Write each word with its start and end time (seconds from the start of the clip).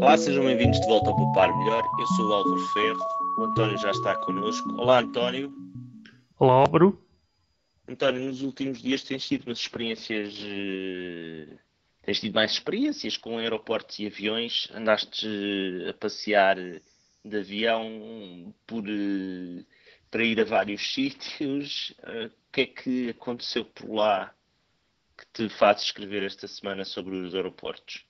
Olá, 0.00 0.16
sejam 0.16 0.44
bem-vindos 0.44 0.80
de 0.80 0.86
volta 0.86 1.10
ao 1.10 1.16
Poupar 1.16 1.56
Melhor. 1.56 1.84
Eu 1.98 2.06
sou 2.06 2.28
o 2.28 2.32
Álvaro 2.32 2.66
Ferro, 2.68 3.00
o 3.36 3.42
António 3.44 3.78
já 3.78 3.90
está 3.90 4.14
connosco. 4.16 4.70
Olá, 4.72 5.00
António. 5.00 5.52
Olá, 6.38 6.54
Álvaro. 6.54 6.98
António, 7.88 8.22
nos 8.26 8.42
últimos 8.42 8.80
dias 8.80 9.02
tens 9.02 9.26
tido 9.26 9.46
umas 9.46 9.58
experiências. 9.58 10.34
eh, 10.44 11.58
Tens 12.02 12.20
tido 12.20 12.34
mais 12.34 12.52
experiências 12.52 13.16
com 13.16 13.38
aeroportos 13.38 13.98
e 13.98 14.06
aviões? 14.06 14.68
Andaste 14.72 15.26
eh, 15.26 15.90
a 15.90 15.94
passear 15.94 16.56
de 16.56 17.36
avião 17.36 18.54
por, 18.66 18.84
eh, 18.88 19.64
para 20.10 20.24
ir 20.24 20.40
a 20.40 20.44
vários 20.44 20.82
sítios? 20.94 21.94
Eh, 22.02 22.26
O 22.26 22.52
que 22.52 22.60
é 22.62 22.66
que 22.66 23.08
aconteceu 23.10 23.64
por 23.64 23.90
lá 23.90 24.32
que 25.16 25.26
te 25.32 25.48
faz 25.48 25.82
escrever 25.82 26.22
esta 26.22 26.46
semana 26.48 26.84
sobre 26.84 27.16
os 27.16 27.34
aeroportos? 27.34 28.07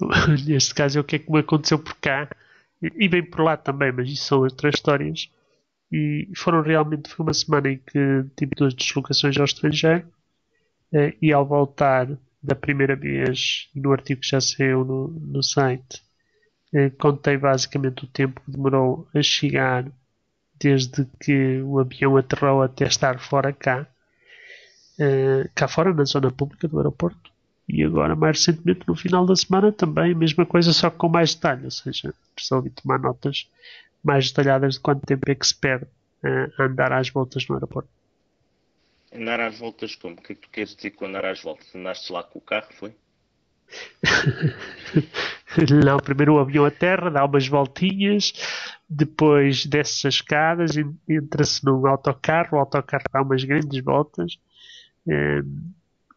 Neste 0.46 0.74
caso 0.74 0.98
é 0.98 1.00
o 1.00 1.04
que 1.04 1.16
é 1.16 1.18
que 1.18 1.30
me 1.30 1.40
aconteceu 1.40 1.78
por 1.78 1.94
cá 1.96 2.28
e 2.82 3.08
bem 3.08 3.22
por 3.24 3.42
lá 3.42 3.56
também, 3.56 3.92
mas 3.92 4.08
isso 4.08 4.24
são 4.24 4.40
outras 4.40 4.74
histórias. 4.74 5.30
E 5.92 6.28
foram 6.36 6.62
realmente, 6.62 7.10
foi 7.10 7.24
uma 7.26 7.34
semana 7.34 7.70
em 7.70 7.78
que 7.78 8.24
tive 8.36 8.52
duas 8.56 8.74
deslocações 8.74 9.36
ao 9.38 9.44
estrangeiro 9.44 10.06
eh, 10.92 11.14
e 11.20 11.32
ao 11.32 11.46
voltar 11.46 12.08
da 12.42 12.54
primeira 12.54 12.96
vez, 12.96 13.68
no 13.74 13.92
artigo 13.92 14.20
que 14.20 14.28
já 14.28 14.40
saiu 14.40 14.84
no, 14.84 15.08
no 15.08 15.42
site, 15.42 16.02
eh, 16.74 16.90
contei 16.90 17.36
basicamente 17.38 18.04
o 18.04 18.08
tempo 18.08 18.40
que 18.42 18.50
demorou 18.52 19.08
a 19.14 19.22
chegar 19.22 19.86
desde 20.60 21.06
que 21.20 21.60
o 21.62 21.78
avião 21.80 22.16
aterrou 22.16 22.62
até 22.62 22.86
estar 22.86 23.18
fora 23.20 23.52
cá, 23.52 23.86
eh, 24.98 25.48
cá 25.54 25.66
fora 25.68 25.92
na 25.94 26.04
zona 26.04 26.30
pública 26.30 26.68
do 26.68 26.78
aeroporto. 26.78 27.30
E 27.72 27.84
agora, 27.84 28.16
mais 28.16 28.38
recentemente, 28.38 28.86
no 28.88 28.94
final 28.96 29.24
da 29.26 29.36
semana, 29.36 29.72
também 29.72 30.12
a 30.12 30.16
mesma 30.16 30.44
coisa, 30.46 30.72
só 30.72 30.90
que 30.90 30.98
com 30.98 31.08
mais 31.08 31.34
detalhe. 31.34 31.64
Ou 31.64 31.70
seja, 31.70 32.14
precisava 32.34 32.68
tomar 32.70 32.98
notas 32.98 33.48
mais 34.02 34.28
detalhadas 34.30 34.74
de 34.74 34.80
quanto 34.80 35.06
tempo 35.06 35.30
é 35.30 35.34
que 35.34 35.46
se 35.46 35.54
perde 35.54 35.86
eh, 36.24 36.50
a 36.58 36.64
andar 36.64 36.92
às 36.92 37.08
voltas 37.10 37.46
no 37.48 37.54
aeroporto. 37.54 37.88
Andar 39.12 39.38
às 39.40 39.56
voltas 39.56 39.94
como? 39.94 40.14
O 40.16 40.22
que 40.22 40.32
é 40.32 40.34
que 40.34 40.40
tu 40.42 40.50
queres 40.50 40.74
dizer 40.74 40.90
com 40.90 41.04
andar 41.04 41.24
às 41.24 41.40
voltas? 41.40 41.72
Andaste 41.76 42.12
lá 42.12 42.24
com 42.24 42.40
o 42.40 42.42
carro, 42.42 42.72
foi? 42.72 42.92
Não, 45.84 45.98
primeiro 45.98 46.34
o 46.34 46.38
avião 46.38 46.64
a 46.64 46.70
terra, 46.70 47.10
dá 47.10 47.24
umas 47.24 47.46
voltinhas, 47.46 48.32
depois 48.88 49.66
desce 49.66 50.06
as 50.06 50.14
escadas, 50.14 50.76
en- 50.76 50.94
entra-se 51.08 51.64
num 51.64 51.86
autocarro, 51.86 52.56
o 52.56 52.60
autocarro 52.60 53.04
dá 53.12 53.22
umas 53.22 53.44
grandes 53.44 53.82
voltas. 53.82 54.38
eh, 55.08 55.42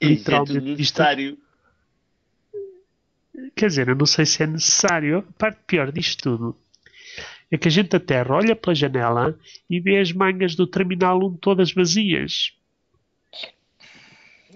Isso 0.01 0.31
é 0.31 0.39
tudo 0.39 0.61
necessário. 0.61 1.37
Quer 3.55 3.67
dizer, 3.67 3.87
eu 3.87 3.95
não 3.95 4.05
sei 4.05 4.25
se 4.25 4.43
é 4.43 4.47
necessário. 4.47 5.19
A 5.19 5.33
parte 5.33 5.59
pior 5.65 5.91
disto 5.91 6.23
tudo 6.23 6.57
é 7.51 7.57
que 7.57 7.67
a 7.67 7.71
gente 7.71 7.95
a 7.95 7.99
terra 7.99 8.35
olha 8.35 8.55
pela 8.55 8.73
janela 8.73 9.37
e 9.69 9.79
vê 9.79 9.99
as 9.99 10.11
mangas 10.11 10.55
do 10.55 10.65
terminal 10.65 11.21
1 11.23 11.37
todas 11.37 11.71
vazias. 11.71 12.53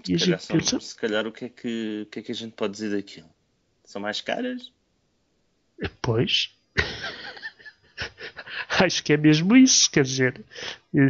Se 0.04 0.18
calhar, 0.18 0.40
são- 0.40 0.56
pensa, 0.56 0.80
se 0.80 0.96
calhar 0.96 1.26
o, 1.26 1.32
que 1.32 1.44
é 1.44 1.48
que, 1.48 2.02
o 2.02 2.06
que 2.06 2.18
é 2.20 2.22
que 2.22 2.32
a 2.32 2.34
gente 2.34 2.52
pode 2.52 2.72
dizer 2.72 2.90
daquilo? 2.90 3.28
São 3.84 4.00
mais 4.00 4.20
caras? 4.20 4.72
Pois. 6.02 6.50
Acho 8.80 9.02
que 9.02 9.12
é 9.12 9.16
mesmo 9.16 9.56
isso, 9.56 9.90
quer 9.90 10.04
dizer, 10.04 10.44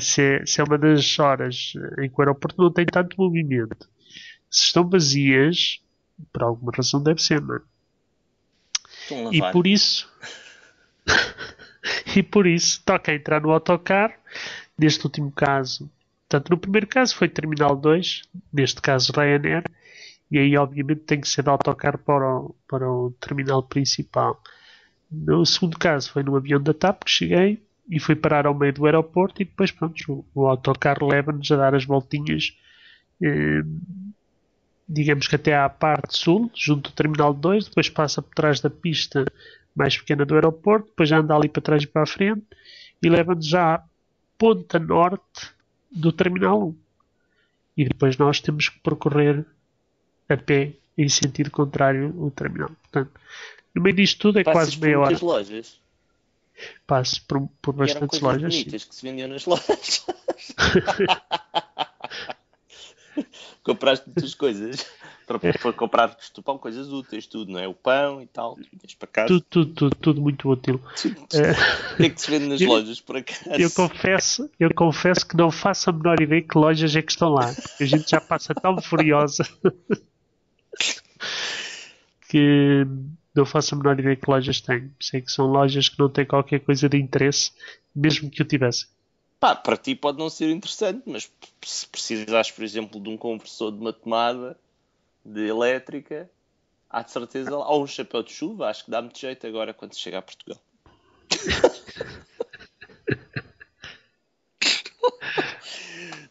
se 0.01 0.23
é, 0.23 0.47
se 0.47 0.61
é 0.61 0.65
uma 0.65 0.79
das 0.79 1.19
horas 1.19 1.73
em 1.99 2.09
que 2.09 2.15
o 2.17 2.21
aeroporto 2.21 2.61
não 2.63 2.73
tem 2.73 2.87
tanto 2.87 3.17
movimento, 3.19 3.89
se 4.51 4.65
estão 4.67 4.89
vazias, 4.89 5.81
por 6.33 6.43
alguma 6.43 6.73
razão 6.75 7.03
deve 7.03 7.23
ser, 7.23 7.41
não 7.41 7.57
é? 7.57 7.61
Estão 9.03 9.29
a 9.29 9.35
E 9.35 9.53
por 9.53 9.67
isso, 9.67 10.11
e 12.17 12.23
por 12.23 12.47
isso, 12.47 12.83
toca 12.85 13.15
entrar 13.15 13.41
no 13.41 13.51
autocarro, 13.51 14.15
neste 14.77 15.05
último 15.05 15.31
caso, 15.33 15.91
portanto, 16.29 16.51
no 16.51 16.59
primeiro 16.59 16.87
caso 16.87 17.15
foi 17.17 17.29
Terminal 17.29 17.77
2, 17.77 18.23
neste 18.53 18.81
caso 18.81 19.13
Ryanair, 19.13 19.65
e 20.31 20.39
aí 20.39 20.57
obviamente 20.57 21.01
tem 21.01 21.21
que 21.21 21.29
ser 21.29 21.43
de 21.43 21.49
autocarro 21.49 21.99
para 21.99 22.37
o, 22.37 22.55
para 22.69 22.91
o 22.91 23.11
terminal 23.21 23.63
principal. 23.63 24.41
No 25.11 25.45
segundo 25.47 25.79
caso 25.79 26.13
foi 26.13 26.23
num 26.23 26.37
avião 26.37 26.63
da 26.63 26.75
TAP 26.75 27.05
que 27.05 27.11
cheguei 27.11 27.63
e 27.89 27.99
fui 27.99 28.15
parar 28.15 28.47
ao 28.47 28.55
meio 28.55 28.73
do 28.75 28.85
aeroporto 28.85 29.41
e 29.41 29.47
depois 29.47 29.71
pronto, 29.71 29.97
o, 30.35 30.43
o 30.43 30.47
autocarro 30.47 31.09
leva-nos 31.09 31.51
a 31.51 31.57
dar 31.57 31.75
as 31.75 31.85
voltinhas 31.87 32.55
eh, 33.23 33.63
digamos 34.89 35.29
que 35.29 35.37
até 35.37 35.55
à 35.55 35.69
parte 35.69 36.17
sul, 36.17 36.51
junto 36.55 36.89
ao 36.89 36.95
terminal 36.95 37.35
2, 37.35 37.67
depois 37.67 37.91
passa 37.91 38.23
por 38.23 38.35
trás 38.35 38.61
da 38.61 38.71
pista 38.71 39.25
mais 39.75 39.97
pequena 39.97 40.25
do 40.25 40.35
aeroporto, 40.35 40.89
depois 40.89 41.09
já 41.09 41.19
anda 41.19 41.35
ali 41.35 41.49
para 41.49 41.63
trás 41.63 41.83
e 41.83 41.87
para 41.87 42.03
a 42.03 42.07
frente 42.07 42.45
e 43.03 43.09
leva-nos 43.09 43.47
já 43.47 43.75
à 43.75 43.85
ponta 44.39 44.79
norte 44.79 45.51
do 45.91 46.11
terminal 46.11 46.69
1. 46.69 46.77
E 47.77 47.85
depois 47.85 48.17
nós 48.17 48.41
temos 48.41 48.69
que 48.69 48.81
percorrer 48.81 49.45
a 50.29 50.37
pé 50.37 50.73
em 50.97 51.09
sentido 51.09 51.51
contrário 51.51 52.13
o 52.21 52.31
terminal. 52.31 52.71
Portanto, 52.83 53.13
no 53.75 53.83
meio 53.83 53.95
disto 53.95 54.21
tudo 54.21 54.41
é 54.41 54.45
Passas 54.45 54.75
quase 54.75 54.81
meia 54.81 54.99
hora. 54.99 55.11
muitas 55.11 55.23
lojas. 55.23 55.81
Passo 56.87 57.25
por, 57.27 57.49
por 57.63 57.73
bastantes 57.75 58.21
lojas. 58.21 58.53
sim. 58.53 58.63
bonitas 58.63 58.85
que 58.85 58.95
se 58.95 59.07
vendiam 59.07 59.29
nas 59.29 59.47
lojas. 59.47 60.05
Compraste 63.69 64.07
muitas 64.07 64.35
coisas. 64.35 64.87
Para, 65.29 65.73
comprar 65.75 66.17
tu 66.33 66.43
pão, 66.43 66.57
coisas 66.57 66.91
úteis, 66.91 67.27
tudo, 67.27 67.53
não 67.53 67.61
é? 67.61 67.69
O 67.69 67.75
pão 67.75 68.23
e 68.23 68.27
tal. 68.27 68.57
Tens 68.81 68.95
para 68.95 69.07
casa. 69.07 69.29
Tudo, 69.29 69.43
tudo, 69.43 69.75
tudo, 69.75 69.97
tudo 69.97 70.23
muito 70.23 70.49
útil. 70.49 70.81
O 71.93 71.97
que 71.99 72.07
é 72.07 72.09
que 72.09 72.21
se 72.21 72.31
vende 72.31 72.47
nas 72.47 72.61
Eu- 72.63 72.69
lojas, 72.69 72.99
por 72.99 73.19
acaso? 73.19 73.43
Eu 73.59 73.71
confesso, 73.71 74.51
eu 74.59 74.75
confesso 74.75 75.29
que 75.29 75.37
não 75.37 75.51
faço 75.51 75.91
a 75.91 75.93
menor 75.93 76.19
ideia 76.23 76.41
que 76.41 76.57
lojas 76.57 76.97
é 76.97 77.03
que 77.03 77.13
estão 77.13 77.29
lá. 77.29 77.55
A 77.79 77.85
gente 77.85 78.11
já 78.11 78.23
passa 78.23 78.55
tão 78.55 78.81
furiosa 78.81 79.47
que 82.31 82.87
não 83.35 83.45
faço 83.45 83.75
a 83.75 83.79
menor 83.79 84.01
ideia 84.01 84.17
que 84.17 84.31
lojas 84.31 84.63
têm. 84.63 84.91
Sei 84.99 85.21
que 85.21 85.31
são 85.31 85.47
lojas 85.47 85.91
que 85.91 85.99
não 85.99 86.09
têm 86.09 86.25
qualquer 86.25 86.61
coisa 86.61 86.89
de 86.89 86.97
interesse, 86.97 87.53
mesmo 87.95 88.31
que 88.31 88.41
o 88.41 88.47
tivessem. 88.47 88.89
Pá, 89.41 89.55
para 89.55 89.77
ti 89.77 89.95
pode 89.95 90.19
não 90.19 90.29
ser 90.29 90.51
interessante, 90.51 91.03
mas 91.07 91.31
se 91.65 91.87
precisares, 91.87 92.51
por 92.51 92.65
exemplo, 92.65 93.01
de 93.01 93.09
um 93.09 93.17
conversor 93.17 93.71
de 93.71 93.79
uma 93.79 93.93
tomada 93.93 94.59
de 95.25 95.47
elétrica, 95.47 96.29
há 96.91 97.03
de 97.03 97.13
certeza 97.13 97.57
lá. 97.57 97.69
Ou 97.71 97.85
um 97.85 97.87
chapéu 97.87 98.23
de 98.23 98.33
chuva, 98.33 98.69
acho 98.69 98.85
que 98.85 98.91
dá 98.91 99.01
muito 99.01 99.19
jeito 99.19 99.47
agora 99.47 99.73
quando 99.73 99.95
se 99.95 100.01
chega 100.01 100.19
a 100.19 100.23
Portugal. 100.23 100.59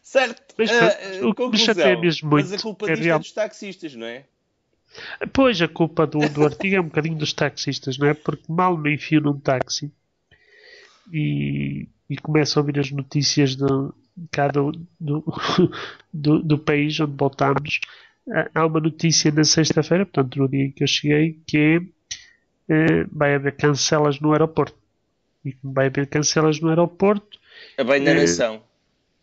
certo. 0.02 0.54
Mas, 0.58 0.70
ah, 0.70 1.26
o 1.26 1.34
que 1.34 1.48
me 1.48 1.58
chateia 1.58 1.98
mesmo 1.98 2.30
Mas 2.30 2.46
a 2.46 2.48
muito 2.50 2.62
culpa 2.62 2.86
é 2.86 2.88
disto 2.90 3.02
é 3.02 3.04
real- 3.04 3.18
dos 3.20 3.32
taxistas, 3.32 3.94
não 3.94 4.06
é? 4.06 4.24
Pois, 5.32 5.60
a 5.60 5.68
culpa 5.68 6.06
do, 6.06 6.28
do 6.28 6.44
artigo 6.44 6.76
é 6.76 6.80
um 6.80 6.84
bocadinho 6.84 7.18
dos 7.18 7.32
taxistas, 7.32 7.98
não 7.98 8.08
é? 8.08 8.14
Porque 8.14 8.44
mal 8.48 8.76
me 8.76 8.94
enfio 8.94 9.20
num 9.20 9.38
táxi 9.38 9.92
e, 11.12 11.86
e 12.08 12.16
começo 12.16 12.58
a 12.58 12.62
ouvir 12.62 12.78
as 12.78 12.90
notícias 12.90 13.54
do, 13.54 13.94
cá 14.30 14.48
do, 14.48 14.72
do, 16.12 16.42
do, 16.42 16.58
país 16.58 16.98
onde 17.00 17.14
voltámos. 17.16 17.80
Ah, 18.30 18.50
Há 18.54 18.66
uma 18.66 18.80
notícia 18.80 19.30
na 19.30 19.44
sexta-feira, 19.44 20.04
portanto, 20.06 20.38
no 20.38 20.48
dia 20.48 20.64
em 20.66 20.70
que 20.70 20.82
eu 20.82 20.88
cheguei, 20.88 21.38
que 21.46 21.58
é 21.58 21.80
eh, 22.74 23.04
vai 23.12 23.34
haver 23.34 23.56
cancelas 23.56 24.20
no 24.20 24.32
aeroporto. 24.32 24.76
E 25.44 25.52
como 25.52 25.72
vai 25.74 25.86
haver 25.86 26.06
cancelas 26.08 26.60
no 26.60 26.68
aeroporto, 26.68 27.38
A 27.78 27.84
bem 27.84 28.02
da 28.02 28.10
Eh, 28.10 28.14
nação. 28.14 28.62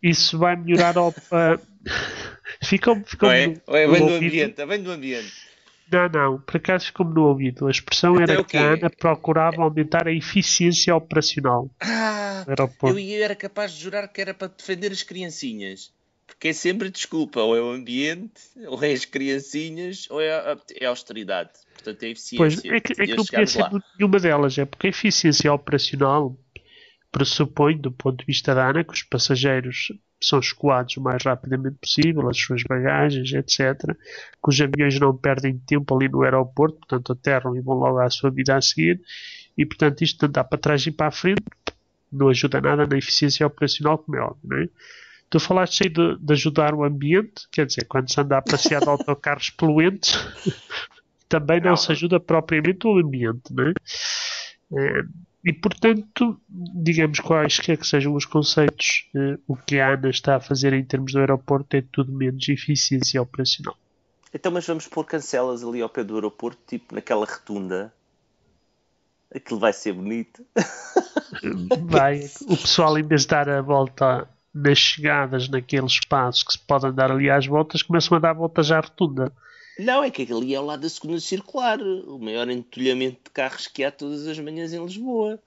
isso 0.02 0.38
vai 0.38 0.56
melhorar 0.56 0.98
ao. 0.98 1.14
ah, 1.32 1.60
ficou, 2.64 3.04
ficou 3.06 3.30
é? 3.32 3.54
É 3.68 3.88
bem 3.88 4.06
do 4.06 4.14
ambiente, 4.14 4.62
é 4.62 4.66
bem 4.66 4.82
do 4.82 4.92
ambiente. 4.92 5.45
Não, 5.92 6.10
não, 6.10 6.42
por 6.42 6.58
acaso 6.58 6.88
ficou-me 6.88 7.14
no 7.14 7.26
ouvido. 7.28 7.68
A 7.68 7.72
expressão 7.72 8.14
Então 8.14 8.24
era 8.24 8.42
é 8.42 8.44
que 8.44 8.58
a? 8.58 8.74
ANA 8.74 8.90
procurava 8.90 9.62
aumentar 9.62 10.08
a 10.08 10.12
eficiência 10.12 10.96
operacional 10.96 11.70
Ah, 11.80 12.46
eu 12.84 13.24
era 13.24 13.36
capaz 13.36 13.72
de 13.74 13.84
jurar 13.84 14.08
que 14.08 14.20
era 14.20 14.34
para 14.34 14.48
defender 14.48 14.92
as 14.92 15.04
criancinhas. 15.04 15.94
Porque 16.28 16.48
é 16.50 16.54
sempre 16.54 16.90
desculpa, 16.90 17.40
ou 17.40 17.56
é 17.56 17.62
o 17.62 17.70
ambiente, 17.70 18.42
ou 18.68 18.84
é 18.84 18.92
as 18.92 19.06
criancinhas, 19.06 20.08
ou 20.10 20.20
é 20.20 20.32
a, 20.32 20.58
é 20.80 20.86
a 20.86 20.90
austeridade. 20.90 21.52
Portanto, 21.74 22.02
é 22.04 22.08
a 22.08 22.10
eficiência. 22.10 22.38
Pois, 22.38 22.66
é 22.66 22.80
que, 22.80 23.02
é 23.02 23.06
que 23.06 23.16
não 23.16 23.26
podia 23.26 23.46
ser 23.46 23.66
nenhuma 23.98 24.20
delas, 24.20 24.58
é 24.58 24.66
porque 24.66 24.88
a 24.88 24.90
eficiência 24.90 25.54
operacional 25.54 26.36
pressupõe, 27.12 27.78
do 27.78 27.92
ponto 27.92 28.18
de 28.20 28.26
vista 28.26 28.56
da 28.56 28.68
ANA, 28.68 28.84
que 28.84 28.94
os 28.94 29.04
passageiros 29.04 29.90
são 30.28 30.40
escoados 30.40 30.98
o 30.98 31.02
mais 31.02 31.24
rapidamente 31.24 31.78
possível, 31.78 32.28
as 32.30 32.38
suas 32.38 32.64
bagagens, 32.64 33.32
etc. 33.34 33.80
Que 33.84 34.50
os 34.50 34.60
aviões 34.60 35.00
não 35.00 35.16
perdem 35.16 35.58
tempo 35.60 35.96
ali 35.96 36.10
no 36.10 36.24
aeroporto, 36.24 36.78
portanto 36.78 37.12
aterram 37.12 37.56
e 37.56 37.62
vão 37.62 37.76
logo 37.76 38.00
à 38.00 38.10
sua 38.10 38.32
vida 38.32 38.56
a 38.56 38.62
seguir. 38.62 39.02
E, 39.58 39.66
portanto, 39.66 40.04
isto 40.04 40.20
de 40.20 40.26
andar 40.26 40.44
para 40.46 40.58
trás 40.58 40.86
e 40.86 40.92
para 40.92 41.08
a 41.08 41.12
frente 41.12 41.44
não 42.12 42.30
ajuda 42.30 42.60
nada 42.62 42.88
na 42.88 42.98
eficiência 42.98 43.46
operacional, 43.46 43.98
como 43.98 44.18
é 44.18 44.22
óbvio, 44.22 44.40
não 44.44 44.58
é? 44.58 44.70
Tu 45.30 45.40
falaste 45.40 45.84
aí 45.84 45.90
de, 45.90 46.18
de 46.18 46.34
ajudar 46.34 46.74
o 46.74 46.84
ambiente, 46.84 47.48
quer 47.52 47.66
dizer, 47.66 47.86
quando 47.86 48.12
se 48.12 48.20
anda 48.22 48.38
a 48.38 48.42
passear 48.42 48.82
de 48.82 48.88
autocarros 48.90 49.50
poluentes, 49.50 50.14
também 51.28 51.60
não, 51.60 51.72
não 51.72 51.78
se 51.78 51.92
ajuda 51.92 52.20
propriamente 52.20 52.88
o 52.88 52.98
ambiente, 52.98 53.52
não 53.52 53.68
é? 53.68 53.74
E 55.46 55.54
portanto, 55.54 56.42
digamos 56.50 57.20
quaisquer 57.20 57.78
que 57.78 57.86
sejam 57.86 58.16
os 58.16 58.26
conceitos, 58.26 59.08
eh, 59.16 59.38
o 59.48 59.56
que 59.56 59.80
a 59.80 59.94
ANA 59.94 60.10
está 60.10 60.38
a 60.38 60.40
fazer 60.40 60.74
em 60.74 60.84
termos 60.84 61.14
do 61.14 61.20
aeroporto 61.20 61.78
é 61.78 61.84
tudo 61.92 62.12
menos 62.12 62.50
eficiência 62.50 63.22
operacional. 63.22 63.78
Então, 64.34 64.52
mas 64.52 64.66
vamos 64.66 64.88
pôr 64.88 65.06
cancelas 65.06 65.64
ali 65.64 65.84
ao 65.84 65.88
pé 65.88 66.04
do 66.04 66.16
aeroporto, 66.16 66.60
tipo 66.66 66.96
naquela 66.96 67.28
retunda. 67.28 67.94
Aquilo 69.34 69.60
vai 69.60 69.72
ser 69.72 69.94
bonito. 69.94 70.44
Vai. 71.84 72.22
O 72.48 72.58
pessoal, 72.58 72.98
em 72.98 73.04
vez 73.04 73.22
de 73.22 73.28
dar 73.28 73.48
a 73.48 73.62
volta 73.62 74.28
nas 74.54 74.78
chegadas, 74.78 75.48
naquele 75.48 75.86
espaço 75.86 76.46
que 76.46 76.54
se 76.54 76.60
pode 76.60 76.88
andar 76.88 77.12
ali 77.12 77.30
às 77.30 77.46
voltas, 77.46 77.84
começam 77.84 78.18
a 78.18 78.20
dar 78.20 78.34
voltas 78.34 78.72
à 78.72 78.80
rotunda. 78.80 79.32
Não, 79.78 80.04
é 80.04 80.10
que 80.10 80.22
ali 80.22 80.54
é 80.54 80.58
ao 80.58 80.66
lado 80.66 80.82
da 80.82 80.90
segunda 80.90 81.20
circular, 81.20 81.82
o 81.82 82.18
maior 82.18 82.50
entulhamento 82.50 83.20
de 83.26 83.32
carros 83.32 83.68
que 83.68 83.84
há 83.84 83.92
todas 83.92 84.26
as 84.28 84.40
manhãs 84.40 84.74
em 84.74 84.84
Lisboa. 84.84 85.40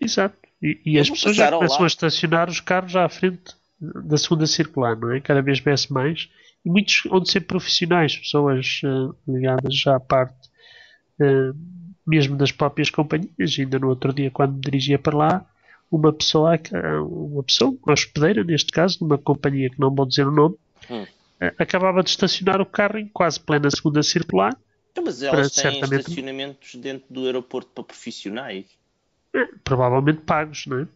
Exato. 0.00 0.36
E, 0.62 0.80
e 0.84 0.98
as 0.98 1.10
pessoas 1.10 1.36
já 1.36 1.50
começam 1.50 1.82
a 1.82 1.86
estacionar 1.86 2.48
os 2.48 2.60
carros 2.60 2.94
à 2.94 3.08
frente 3.08 3.54
da 3.80 4.16
segunda 4.16 4.46
circular, 4.46 4.96
não 4.96 5.10
é? 5.10 5.20
Cada 5.20 5.42
vez 5.42 5.58
vê-se 5.58 5.92
mais. 5.92 6.30
E 6.64 6.70
muitos 6.70 7.02
onde 7.10 7.30
ser 7.30 7.40
profissionais, 7.40 8.16
pessoas 8.16 8.80
uh, 8.84 9.14
ligadas 9.26 9.74
já 9.74 9.96
à 9.96 10.00
parte 10.00 10.48
uh, 11.20 11.56
mesmo 12.06 12.36
das 12.36 12.52
próprias 12.52 12.90
companhias. 12.90 13.56
Ainda 13.58 13.80
no 13.80 13.88
outro 13.88 14.12
dia, 14.12 14.30
quando 14.30 14.54
me 14.54 14.60
dirigia 14.60 15.00
para 15.00 15.16
lá, 15.16 15.46
uma 15.90 16.12
pessoa, 16.12 16.52
uma 17.04 17.42
pessoa, 17.42 17.76
uma 17.84 17.92
hospedeira, 17.92 18.44
neste 18.44 18.70
caso, 18.70 18.98
de 18.98 19.04
uma 19.04 19.18
companhia 19.18 19.68
que 19.68 19.80
não 19.80 19.92
vou 19.92 20.06
dizer 20.06 20.28
o 20.28 20.30
nome, 20.30 20.54
hum 20.88 21.04
acabava 21.58 22.02
de 22.02 22.10
estacionar 22.10 22.60
o 22.60 22.66
carro 22.66 22.98
em 22.98 23.08
quase 23.08 23.40
plena 23.40 23.70
segunda 23.70 24.02
circular. 24.02 24.56
Então, 24.92 25.04
mas 25.04 25.22
elas 25.22 25.52
têm 25.52 25.72
certamente... 25.72 26.00
estacionamentos 26.02 26.74
dentro 26.76 27.06
do 27.08 27.24
aeroporto 27.24 27.70
para 27.70 27.84
profissionais? 27.84 28.66
É, 29.34 29.46
provavelmente 29.64 30.20
pagos, 30.20 30.66
não 30.66 30.80
é? 30.80 30.88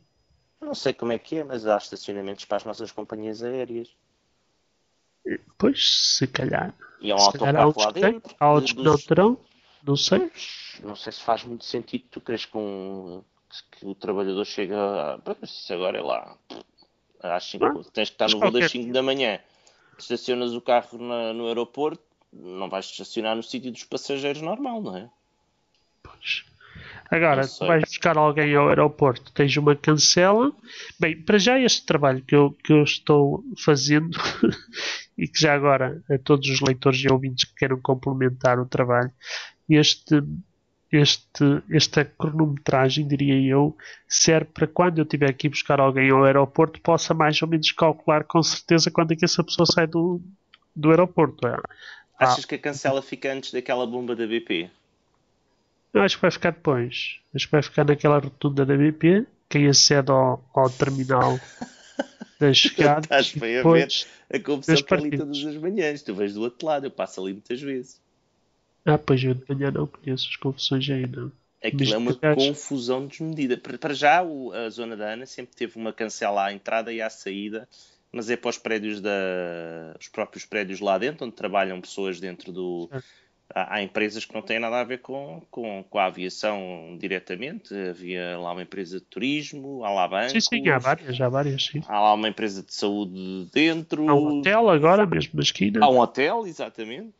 Não 0.60 0.74
sei 0.74 0.92
como 0.92 1.12
é 1.12 1.18
que 1.18 1.36
é, 1.36 1.44
mas 1.44 1.66
há 1.66 1.76
estacionamentos 1.76 2.44
para 2.44 2.58
as 2.58 2.64
nossas 2.64 2.92
companhias 2.92 3.42
aéreas. 3.42 3.88
Pois, 5.58 6.16
se 6.16 6.26
calhar. 6.26 6.74
E 7.00 7.10
há 7.10 7.16
um 7.16 7.20
autocarro 7.20 7.74
lá 7.76 7.90
dentro. 7.90 8.34
Há 8.38 8.52
outros 8.52 8.72
que 8.72 8.82
não 8.82 8.96
terão, 8.96 9.38
não 9.82 9.96
sei. 9.96 10.30
Não 10.82 10.94
sei 10.94 11.12
se 11.12 11.22
faz 11.22 11.44
muito 11.44 11.64
sentido. 11.64 12.04
Tu 12.10 12.20
crees 12.20 12.44
que, 12.44 12.56
um, 12.56 13.22
que 13.72 13.86
o 13.86 13.94
trabalhador 13.94 14.44
chega. 14.44 14.76
A... 14.76 15.20
Isso 15.42 15.72
agora 15.72 15.98
é 15.98 16.02
lá. 16.02 16.36
Às 17.20 17.44
5, 17.44 17.64
ah, 17.64 17.72
tens 17.92 18.10
que 18.10 18.14
estar 18.14 18.28
no 18.30 18.38
voo 18.38 18.50
das 18.50 18.70
5 18.70 18.92
da 18.92 19.02
manhã 19.02 19.40
estacionas 20.02 20.52
o 20.52 20.60
carro 20.60 20.98
na, 20.98 21.32
no 21.32 21.46
aeroporto, 21.46 22.02
não 22.32 22.68
vais 22.68 22.86
estacionar 22.86 23.36
no 23.36 23.42
sítio 23.42 23.72
dos 23.72 23.84
passageiros 23.84 24.42
normal, 24.42 24.82
não 24.82 24.96
é? 24.96 25.08
Pois. 26.02 26.44
Agora, 27.10 27.46
tu 27.46 27.66
vais 27.66 27.82
buscar 27.82 28.16
alguém 28.16 28.54
ao 28.54 28.68
aeroporto, 28.68 29.32
tens 29.32 29.56
uma 29.56 29.76
cancela. 29.76 30.52
Bem, 30.98 31.20
para 31.22 31.38
já 31.38 31.58
este 31.58 31.86
trabalho 31.86 32.22
que 32.22 32.34
eu, 32.34 32.50
que 32.64 32.72
eu 32.72 32.82
estou 32.82 33.44
fazendo, 33.64 34.18
e 35.16 35.28
que 35.28 35.40
já 35.40 35.54
agora 35.54 36.02
a 36.10 36.18
todos 36.18 36.48
os 36.48 36.60
leitores 36.60 37.00
e 37.00 37.12
ouvintes 37.12 37.44
que 37.44 37.54
queiram 37.54 37.80
complementar 37.80 38.58
o 38.58 38.66
trabalho, 38.66 39.12
este, 39.68 40.20
este, 40.96 41.62
esta 41.70 42.04
cronometragem, 42.04 43.06
diria 43.06 43.40
eu, 43.40 43.76
serve 44.08 44.50
para 44.52 44.66
quando 44.66 44.98
eu 44.98 45.04
tiver 45.04 45.32
que 45.32 45.46
ir 45.46 45.50
buscar 45.50 45.80
alguém 45.80 46.10
ao 46.10 46.24
aeroporto, 46.24 46.80
possa 46.80 47.14
mais 47.14 47.40
ou 47.40 47.48
menos 47.48 47.72
calcular 47.72 48.24
com 48.24 48.42
certeza 48.42 48.90
quando 48.90 49.12
é 49.12 49.16
que 49.16 49.24
essa 49.24 49.42
pessoa 49.42 49.66
sai 49.66 49.86
do, 49.86 50.20
do 50.74 50.90
aeroporto. 50.90 51.46
É. 51.46 51.56
Achas 52.18 52.44
ah. 52.44 52.48
que 52.48 52.54
a 52.54 52.58
cancela 52.58 53.02
fica 53.02 53.32
antes 53.32 53.52
daquela 53.52 53.86
bomba 53.86 54.16
da 54.16 54.26
BP? 54.26 54.70
Eu 55.92 56.02
acho 56.02 56.16
que 56.16 56.22
vai 56.22 56.30
ficar 56.30 56.50
depois. 56.50 57.20
Acho 57.34 57.46
que 57.46 57.52
vai 57.52 57.62
ficar 57.62 57.84
naquela 57.84 58.18
rotunda 58.18 58.66
da 58.66 58.76
BP. 58.76 59.26
Quem 59.48 59.66
acede 59.68 60.10
ao, 60.10 60.44
ao 60.54 60.68
terminal 60.68 61.38
da 62.38 62.52
chegada. 62.52 63.00
Estás 63.00 63.32
bem 63.32 63.58
a 63.58 63.62
ver 63.62 63.88
a 64.32 64.38
confusão 64.40 64.82
que 64.82 64.94
ali 64.94 65.16
todas 65.16 65.44
as 65.44 65.56
manhãs. 65.56 66.02
Tu 66.02 66.14
vês 66.14 66.34
do 66.34 66.42
outro 66.42 66.66
lado, 66.66 66.86
eu 66.86 66.90
passo 66.90 67.20
ali 67.20 67.32
muitas 67.32 67.60
vezes. 67.60 68.00
Ah, 68.86 68.96
pois 68.96 69.22
eu 69.24 69.36
manhã 69.48 69.72
não 69.72 69.88
conheço 69.88 70.28
as 70.30 70.36
confusões 70.36 70.88
ainda. 70.88 71.32
Aquilo 71.62 71.80
Mas, 71.80 71.92
é 71.92 71.96
uma 71.96 72.14
confusão 72.14 73.06
desmedida. 73.06 73.56
Para 73.56 73.92
já, 73.92 74.20
a 74.20 74.70
zona 74.70 74.96
da 74.96 75.12
Ana 75.12 75.26
sempre 75.26 75.56
teve 75.56 75.76
uma 75.76 75.92
cancela 75.92 76.46
à 76.46 76.52
entrada 76.52 76.92
e 76.92 77.02
à 77.02 77.10
saída, 77.10 77.68
mas 78.12 78.30
é 78.30 78.36
para 78.36 78.50
os 78.50 78.58
prédios 78.58 79.00
da. 79.00 79.10
os 79.98 80.06
próprios 80.06 80.44
prédios 80.44 80.78
lá 80.78 80.96
dentro, 80.98 81.26
onde 81.26 81.34
trabalham 81.34 81.80
pessoas 81.80 82.20
dentro 82.20 82.52
do. 82.52 82.88
Há, 83.52 83.76
há, 83.76 83.82
empresas 83.82 84.24
que 84.24 84.34
não 84.34 84.42
têm 84.42 84.60
nada 84.60 84.80
a 84.80 84.84
ver 84.84 84.98
com, 84.98 85.42
com, 85.50 85.84
com, 85.90 85.98
a 85.98 86.06
aviação 86.06 86.96
diretamente. 87.00 87.74
Havia 87.74 88.38
lá 88.38 88.52
uma 88.52 88.62
empresa 88.62 89.00
de 89.00 89.06
turismo, 89.06 89.84
há 89.84 89.90
lá 89.90 90.06
bancos. 90.06 90.44
Sim, 90.44 90.62
sim, 90.62 90.68
há 90.68 90.78
várias, 90.78 91.20
há 91.20 91.28
várias, 91.28 91.64
sim. 91.64 91.82
Há 91.88 92.00
lá 92.00 92.14
uma 92.14 92.28
empresa 92.28 92.62
de 92.62 92.72
saúde 92.72 93.48
dentro. 93.52 94.08
Há 94.08 94.14
um 94.14 94.38
hotel 94.38 94.68
agora, 94.70 95.04
mesmo 95.06 95.32
na 95.34 95.42
esquina. 95.42 95.84
Há 95.84 95.90
um 95.90 95.98
hotel, 95.98 96.46
exatamente. 96.46 97.14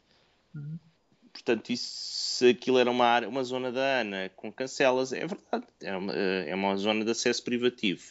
Uhum 0.54 0.78
portanto, 1.36 1.70
isso, 1.70 1.86
se 2.36 2.48
aquilo 2.48 2.78
era 2.78 2.90
uma, 2.90 3.06
área, 3.06 3.28
uma 3.28 3.44
zona 3.44 3.70
da 3.70 4.00
ANA 4.00 4.30
com 4.34 4.52
cancelas, 4.52 5.12
é 5.12 5.26
verdade, 5.26 5.66
é 5.82 5.96
uma, 5.96 6.12
é 6.12 6.54
uma 6.54 6.76
zona 6.76 7.04
de 7.04 7.10
acesso 7.10 7.42
privativo. 7.44 8.02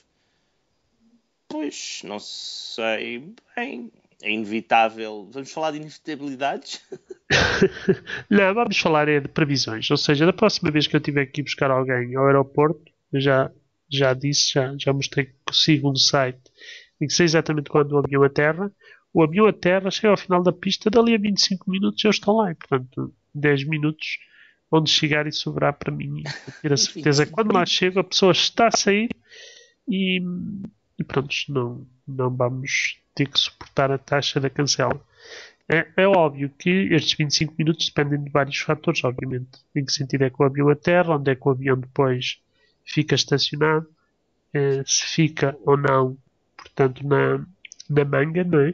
Pois, 1.48 2.02
não 2.04 2.20
sei 2.20 3.34
bem, 3.56 3.92
é 4.22 4.32
inevitável. 4.32 5.28
Vamos 5.32 5.52
falar 5.52 5.72
de 5.72 5.78
inevitabilidades? 5.78 6.82
não, 8.30 8.54
vamos 8.54 8.78
falar 8.78 9.08
é 9.08 9.20
de 9.20 9.28
previsões. 9.28 9.90
Ou 9.90 9.98
seja, 9.98 10.26
da 10.26 10.34
próxima 10.34 10.72
vez 10.72 10.88
que 10.88 10.96
eu 10.96 11.02
tiver 11.02 11.26
que 11.28 11.42
ir 11.42 11.44
buscar 11.44 11.72
alguém 11.72 12.16
ao 12.16 12.26
aeroporto, 12.26 12.92
eu 13.14 13.20
já, 13.20 13.52
já 13.90 14.14
disse, 14.14 14.54
já, 14.54 14.76
já 14.78 14.92
mostrei 14.92 15.26
que 15.26 15.36
consigo 15.46 15.92
um 15.92 15.96
site 15.96 16.52
em 17.00 17.08
que 17.08 17.14
sei 17.14 17.26
exatamente 17.26 17.70
quando 17.70 17.92
o 17.94 17.98
avião 17.98 18.24
aterra. 18.24 18.72
O 19.16 19.24
avião 19.24 19.48
aterra, 19.48 19.90
chega 19.90 20.10
ao 20.10 20.18
final 20.18 20.44
da 20.44 20.52
pista, 20.52 20.90
dali 20.90 21.16
a 21.16 21.18
25 21.18 21.72
minutos 21.72 22.04
eu 22.04 22.12
estou 22.12 22.36
lá. 22.36 22.52
E, 22.52 22.56
portanto, 22.56 23.14
10 23.34 23.64
minutos 23.64 24.20
onde 24.70 24.90
chegar 24.90 25.26
e 25.26 25.32
sobrar 25.32 25.72
para 25.72 25.90
mim. 25.90 26.22
Ter 26.62 26.74
a 26.74 26.76
certeza 26.76 27.26
que 27.26 27.32
quando 27.32 27.54
lá 27.54 27.66
chego 27.66 28.02
a 28.02 28.04
pessoa 28.04 28.34
está 28.34 28.68
a 28.68 28.72
sair 28.72 29.08
e, 29.88 30.22
e 31.00 31.04
pronto, 31.06 31.34
não, 31.48 31.88
não 32.06 32.30
vamos 32.30 33.00
ter 33.16 33.30
que 33.30 33.40
suportar 33.40 33.90
a 33.90 33.98
taxa 33.98 34.38
da 34.38 34.50
cancela. 34.50 35.00
É, 35.70 35.88
é, 35.96 36.06
óbvio 36.06 36.50
que 36.50 36.70
estes 36.92 37.14
25 37.14 37.56
minutos 37.58 37.86
dependem 37.88 38.22
de 38.22 38.30
vários 38.30 38.58
fatores, 38.58 39.02
obviamente. 39.06 39.62
Em 39.74 39.86
que 39.86 39.94
sentido 39.94 40.24
é 40.26 40.30
que 40.30 40.42
o 40.42 40.46
avião 40.46 40.68
aterra, 40.68 41.16
onde 41.16 41.32
é 41.32 41.36
que 41.36 41.48
o 41.48 41.52
avião 41.52 41.80
depois 41.80 42.42
fica 42.84 43.16
estacionado, 43.16 43.88
é, 44.54 44.84
se 44.86 45.06
fica 45.06 45.58
ou 45.66 45.78
não, 45.78 46.18
portanto, 46.58 47.08
na, 47.08 47.46
na 47.90 48.06
manga, 48.06 48.44
não 48.44 48.60
é? 48.60 48.74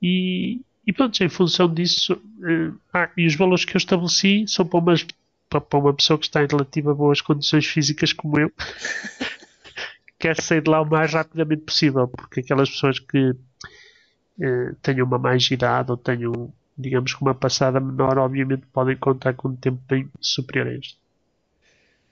E, 0.00 0.60
e 0.86 0.92
pronto, 0.92 1.22
em 1.22 1.28
função 1.28 1.72
disso, 1.72 2.14
uh, 2.14 2.78
ah, 2.92 3.10
e 3.16 3.26
os 3.26 3.34
valores 3.34 3.64
que 3.64 3.76
eu 3.76 3.78
estabeleci 3.78 4.44
são 4.48 4.66
para, 4.66 4.78
umas, 4.80 5.06
para, 5.48 5.60
para 5.60 5.78
uma 5.78 5.94
pessoa 5.94 6.18
que 6.18 6.26
está 6.26 6.42
em 6.42 6.48
relativa 6.48 6.94
boas 6.94 7.20
condições 7.20 7.66
físicas 7.66 8.12
como 8.12 8.38
eu, 8.38 8.52
quer 10.18 10.40
sair 10.40 10.62
de 10.62 10.70
lá 10.70 10.80
o 10.80 10.86
mais 10.88 11.12
rapidamente 11.12 11.62
possível, 11.62 12.08
porque 12.08 12.40
aquelas 12.40 12.70
pessoas 12.70 12.98
que 12.98 13.30
uh, 13.30 14.74
tenham 14.82 15.06
uma 15.06 15.18
mais 15.18 15.50
idade 15.50 15.90
ou 15.90 15.96
tenham, 15.96 16.52
digamos, 16.76 17.14
uma 17.20 17.34
passada 17.34 17.78
menor, 17.80 18.18
obviamente 18.18 18.66
podem 18.72 18.96
contar 18.96 19.34
com 19.34 19.48
um 19.48 19.56
tempo 19.56 19.80
bem 19.88 20.08
superior 20.20 20.66
a 20.66 20.74
este. 20.74 21.02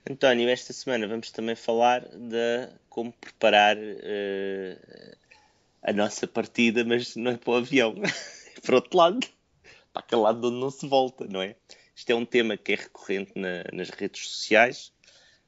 António, 0.09 0.49
esta 0.49 0.73
semana 0.73 1.07
vamos 1.07 1.29
também 1.31 1.55
falar 1.55 2.01
de 2.01 2.69
como 2.89 3.13
preparar 3.13 3.77
uh, 3.77 5.17
a 5.83 5.93
nossa 5.93 6.27
partida, 6.27 6.83
mas 6.83 7.15
não 7.15 7.31
é 7.31 7.37
para 7.37 7.51
o 7.51 7.55
avião. 7.55 7.95
para 8.63 8.75
outro 8.75 8.97
lado, 8.97 9.19
para 9.91 10.01
aquele 10.01 10.21
lado 10.21 10.47
onde 10.47 10.59
não 10.59 10.69
se 10.69 10.87
volta, 10.87 11.25
não 11.27 11.41
é? 11.41 11.55
Isto 11.95 12.11
é 12.11 12.15
um 12.15 12.25
tema 12.25 12.57
que 12.57 12.73
é 12.73 12.75
recorrente 12.75 13.33
na, 13.35 13.63
nas 13.73 13.89
redes 13.89 14.27
sociais. 14.27 14.91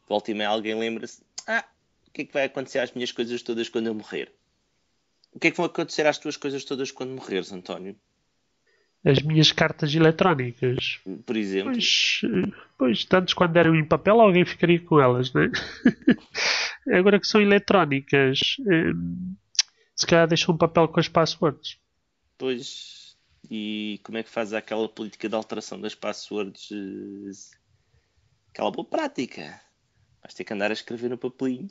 Volta 0.07 0.31
e 0.31 0.33
meia 0.33 0.49
alguém 0.49 0.75
lembra-se: 0.75 1.23
ah, 1.47 1.65
o 2.07 2.11
que 2.11 2.21
é 2.21 2.25
que 2.25 2.33
vai 2.33 2.45
acontecer 2.45 2.79
às 2.79 2.91
minhas 2.93 3.11
coisas 3.11 3.41
todas 3.41 3.69
quando 3.69 3.87
eu 3.87 3.93
morrer? 3.93 4.31
O 5.31 5.39
que 5.39 5.47
é 5.47 5.51
que 5.51 5.57
vão 5.57 5.65
acontecer 5.65 6.05
às 6.05 6.17
tuas 6.17 6.37
coisas 6.37 6.63
todas 6.63 6.91
quando 6.91 7.11
morreres, 7.11 7.51
António? 7.51 7.95
As 9.05 9.21
minhas 9.21 9.51
cartas 9.51 9.93
eletrónicas. 9.93 10.99
Por 11.25 11.35
exemplo. 11.35 11.73
Pois, 11.73 12.21
pois 12.77 13.05
tantos 13.05 13.33
quando 13.33 13.57
eram 13.57 13.75
em 13.75 13.83
papel, 13.83 14.21
alguém 14.21 14.45
ficaria 14.45 14.79
com 14.79 14.99
elas, 14.99 15.33
não 15.33 15.41
é? 15.41 15.51
Agora 16.97 17.19
que 17.19 17.27
são 17.27 17.41
eletrónicas, 17.41 18.57
hum, 18.59 19.35
se 19.95 20.05
calhar 20.05 20.27
deixam 20.27 20.53
um 20.53 20.57
papel 20.57 20.87
com 20.87 20.99
as 20.99 21.07
passwords. 21.07 21.77
Pois, 22.37 23.15
e 23.49 23.99
como 24.03 24.17
é 24.17 24.23
que 24.23 24.29
faz 24.29 24.53
aquela 24.53 24.89
política 24.89 25.29
de 25.29 25.35
alteração 25.35 25.79
das 25.79 25.95
passwords? 25.95 27.51
Aquela 28.51 28.71
boa 28.71 28.87
prática. 28.87 29.61
Vais 30.21 30.33
ter 30.33 30.43
que 30.43 30.53
andar 30.53 30.71
a 30.71 30.73
escrever 30.73 31.09
no 31.09 31.17
papelinho. 31.17 31.69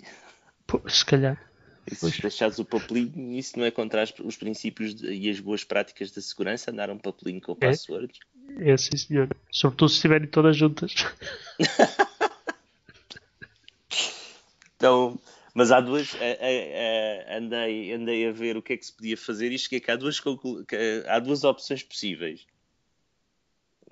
Pô, 0.67 0.81
se 0.88 1.05
calhar. 1.05 1.52
E 1.91 1.95
se 1.95 2.23
deixares 2.23 2.59
o 2.59 2.64
papelinho, 2.64 3.37
isso 3.37 3.59
não 3.59 3.67
é 3.67 3.71
contra 3.71 4.05
os 4.23 4.37
princípios 4.37 4.95
de, 4.95 5.12
e 5.12 5.29
as 5.29 5.41
boas 5.41 5.64
práticas 5.64 6.12
da 6.12 6.21
segurança, 6.21 6.71
andar 6.71 6.91
um 6.91 6.99
papelinho 6.99 7.41
com 7.41 7.52
é? 7.52 7.57
passwords? 7.57 8.21
É 8.59 8.76
sim, 8.76 8.97
senhor. 8.97 9.35
Sobretudo 9.50 9.88
se 9.88 9.97
estiverem 9.97 10.29
todas 10.29 10.57
juntas. 10.57 10.95
então, 14.76 15.19
mas 15.54 15.71
há 15.71 15.80
duas. 15.80 16.16
andei, 17.28 17.92
andei 17.92 18.28
a 18.28 18.32
ver 18.32 18.56
o 18.56 18.62
que 18.62 18.73
é 18.73 18.76
que 18.76 18.87
se 18.87 18.92
podia 18.92 19.16
fazer 19.16 19.52
e 19.52 19.59
cheguei 19.59 19.80
que 19.80 19.90
há 19.90 19.97
duas, 19.97 20.21
há 21.09 21.18
duas 21.18 21.44
opções 21.44 21.82
possíveis. 21.82 22.47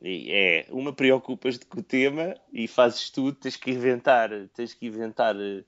E 0.02 0.32
é, 0.32 0.66
uma 0.70 0.92
preocupas-te 0.94 1.66
com 1.66 1.80
o 1.80 1.82
tema 1.82 2.34
e 2.52 2.66
fazes 2.66 3.10
tudo, 3.10 3.36
tens 3.36 3.56
que 3.56 3.70
inventar, 3.70 4.30
tens 4.54 4.72
que 4.72 4.86
inventar 4.86 5.36
uh, 5.36 5.64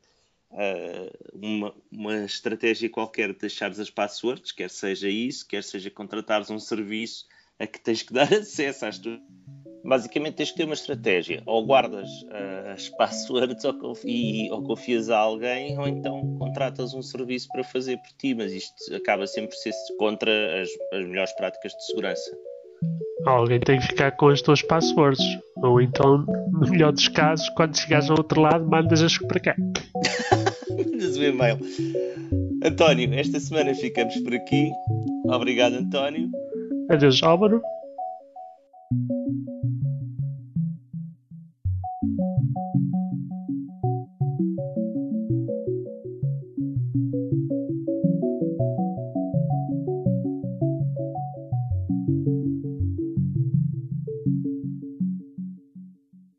uma, 1.35 1.75
uma 1.91 2.25
estratégia 2.25 2.89
qualquer 2.89 3.33
de 3.35 3.41
deixares 3.41 3.79
as 3.79 3.91
passwords, 3.91 4.51
quer 4.51 4.71
seja 4.71 5.09
isso, 5.09 5.47
quer 5.47 5.63
seja 5.63 5.91
contratares 5.91 6.49
um 6.49 6.59
serviço 6.59 7.27
a 7.59 7.67
que 7.67 7.79
tens 7.79 8.03
que 8.03 8.13
dar 8.15 8.33
acesso 8.33 8.87
às 8.87 8.99
tuas 8.99 9.21
basicamente 9.85 10.35
tens 10.35 10.51
que 10.51 10.57
ter 10.57 10.65
uma 10.65 10.75
estratégia. 10.75 11.43
Ou 11.47 11.65
guardas 11.65 12.09
uh, 12.23 12.71
as 12.73 12.89
passwords 12.91 13.65
ou, 13.65 13.75
confi 13.75 14.49
ou 14.51 14.63
confias 14.63 15.11
a 15.11 15.19
alguém, 15.19 15.79
ou 15.79 15.87
então 15.87 16.37
contratas 16.39 16.95
um 16.95 17.03
serviço 17.03 17.49
para 17.53 17.65
fazer 17.65 17.97
por 17.99 18.13
ti, 18.19 18.35
mas 18.35 18.53
isto 18.53 18.95
acaba 18.95 19.27
sempre 19.27 19.51
por 19.51 19.57
ser 19.57 19.73
contra 19.99 20.63
as, 20.63 20.69
as 20.93 21.07
melhores 21.07 21.33
práticas 21.35 21.73
de 21.73 21.85
segurança. 21.87 22.31
Alguém 23.25 23.61
tem 23.61 23.79
que 23.79 23.87
ficar 23.87 24.11
com 24.13 24.29
as 24.29 24.43
tuas 24.43 24.63
passwords. 24.63 25.23
Ou 25.63 25.81
então, 25.81 26.27
no 26.51 26.69
melhor 26.69 26.93
dos 26.93 27.07
casos, 27.09 27.49
quando 27.51 27.79
chegares 27.79 28.11
ao 28.11 28.19
outro 28.19 28.41
lado, 28.41 28.69
mandas-as 28.69 29.17
para 29.19 29.39
cá. 29.39 29.57
mandas 31.03 31.17
o 31.17 31.23
e-mail. 31.23 31.59
António, 32.65 33.13
esta 33.15 33.41
semana 33.41 33.75
ficamos 33.75 34.17
por 34.19 34.35
aqui. 34.35 34.71
Obrigado, 35.27 35.75
António. 35.75 36.29
Adeus, 36.91 37.23
Álvaro. 37.23 37.61